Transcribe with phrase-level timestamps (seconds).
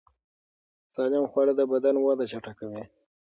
[0.95, 2.83] سالم خواړه د بدن وده چټکوي.